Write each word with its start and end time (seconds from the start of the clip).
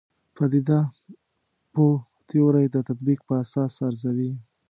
پدیده 0.35 0.79
پوه 1.73 1.95
تیورۍ 2.27 2.67
د 2.71 2.77
تطبیق 2.89 3.19
په 3.27 3.33
اساس 3.43 3.73
ارزوي. 3.87 4.31